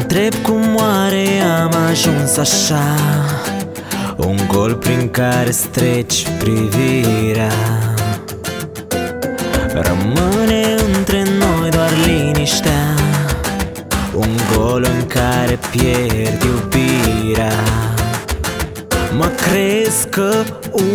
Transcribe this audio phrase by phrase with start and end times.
[0.00, 1.26] întreb cum oare
[1.62, 2.94] am ajuns așa.
[4.16, 7.52] Un gol prin care streci privirea.
[9.72, 12.94] Rămâne între noi doar liniștea.
[14.14, 17.52] Un gol în care pierd iubirea.
[19.16, 20.32] Mă crezi că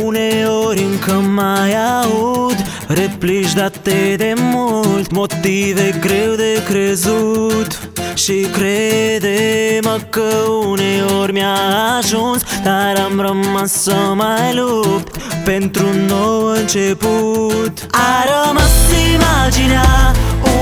[0.03, 2.55] uneori încă mai aud
[2.87, 10.29] Replici date de mult, motive greu de crezut Și crede-mă că
[10.67, 11.55] uneori mi-a
[11.99, 17.73] ajuns Dar am rămas să mai lupt pentru un nou început.
[17.91, 18.73] A rămas
[19.13, 20.13] imaginea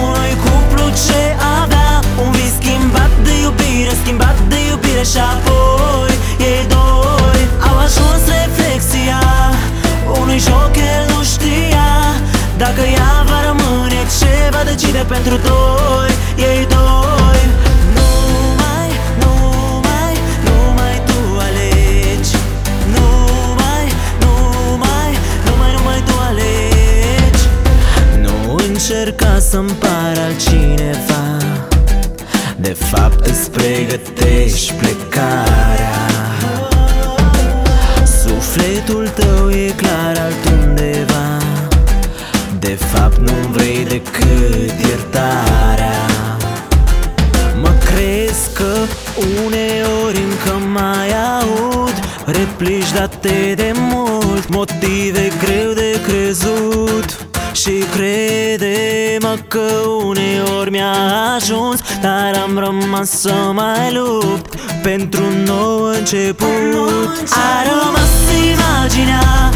[0.01, 1.21] unui cuplu ce
[1.61, 6.13] avea Un vis schimbat de iubire, schimbat de iubire și apoi
[6.49, 9.21] ei doi Au ajuns reflexia
[10.21, 11.87] unui joc el nu știa.
[12.57, 15.68] Dacă ea va rămâne ce va decide pentru doi
[28.99, 31.37] încerca să-mi par altcineva.
[32.57, 35.99] De fapt îți pregătești plecarea.
[38.21, 41.37] Sufletul tău e clar altundeva.
[42.59, 45.99] De fapt nu vrei decât iertarea.
[47.61, 48.73] Mă crezi că
[49.45, 51.93] uneori încă mai aud
[52.25, 59.71] Replici date de mult, motive greu de crezut Și crede-mă că
[60.05, 60.93] uneori mi-a
[61.35, 66.47] ajuns Dar am rămas să mai lupt pentru un nou început.
[67.29, 68.09] A rămas
[68.51, 69.51] imaginea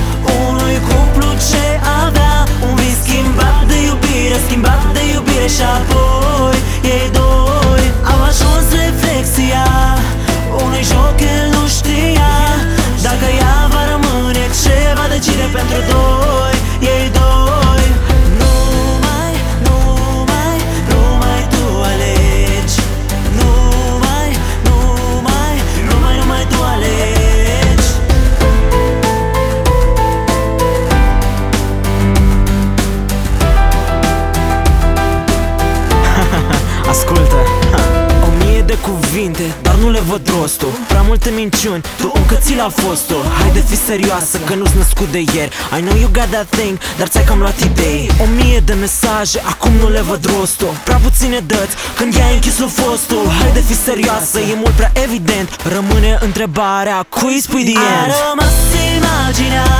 [37.03, 37.35] Ascultă.
[37.71, 37.81] Ha.
[38.27, 40.71] O mie de cuvinte, dar nu le văd rostul.
[40.87, 43.21] Prea multe minciuni, tu încă ți la fostul.
[43.39, 45.51] Haide fi serioasă că nu-ți născut de ieri.
[45.77, 48.11] I know you got that thing, dar ți-ai cam luat idei.
[48.23, 50.73] O mie de mesaje, acum nu le văd rostul.
[50.83, 53.23] Prea puține dăți, când i-ai închis lui fostul.
[53.39, 55.47] Haide fi serioasă, e mult prea evident.
[55.75, 58.11] Rămâne întrebarea, cui spui the end?
[58.11, 58.57] A rămas
[58.97, 59.71] imaginea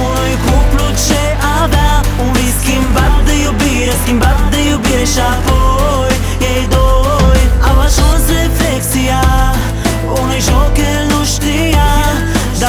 [0.00, 1.20] unui cuplu ce
[1.62, 1.92] avea
[2.22, 4.29] Un vis schimbat de iubire, schimbat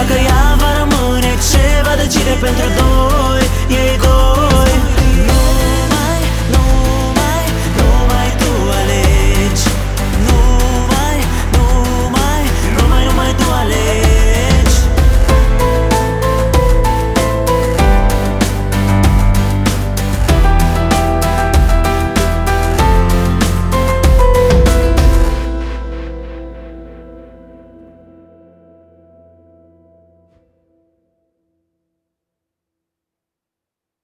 [0.02, 2.08] Dacă ea va rămâne ceva de
[2.40, 3.31] pentru doi?